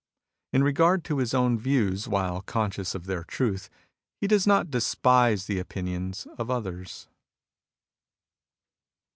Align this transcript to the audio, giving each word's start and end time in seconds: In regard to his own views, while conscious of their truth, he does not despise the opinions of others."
In 0.51 0.63
regard 0.63 1.03
to 1.03 1.19
his 1.19 1.35
own 1.35 1.59
views, 1.59 2.07
while 2.07 2.41
conscious 2.41 2.95
of 2.95 3.05
their 3.05 3.23
truth, 3.23 3.69
he 4.19 4.25
does 4.25 4.47
not 4.47 4.71
despise 4.71 5.45
the 5.45 5.59
opinions 5.59 6.25
of 6.39 6.49
others." 6.49 7.07